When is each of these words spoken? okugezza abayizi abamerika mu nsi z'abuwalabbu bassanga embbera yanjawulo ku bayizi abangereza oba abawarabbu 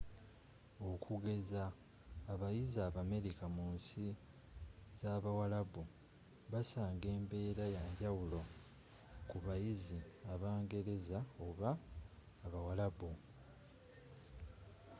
okugezza 0.91 1.63
abayizi 2.33 2.77
abamerika 2.87 3.45
mu 3.55 3.65
nsi 3.75 4.05
z'abuwalabbu 4.99 5.81
bassanga 6.51 7.05
embbera 7.15 7.65
yanjawulo 7.75 8.39
ku 9.29 9.35
bayizi 9.45 9.97
abangereza 10.33 11.19
oba 11.47 11.71
abawarabbu 12.45 13.09